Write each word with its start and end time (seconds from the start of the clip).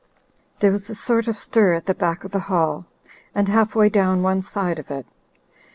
There 0.61 0.71
was 0.71 0.89
a 0.89 0.95
sort 0.95 1.27
of 1.27 1.37
stir 1.37 1.75
at 1.75 1.85
the 1.85 1.93
back 1.93 2.23
of 2.23 2.31
the 2.31 2.39
hall 2.49 2.87
and 3.35 3.47
half 3.47 3.75
way 3.75 3.87
down 3.87 4.23
one 4.23 4.41
side 4.41 4.79
of 4.79 4.89
it. 4.89 5.05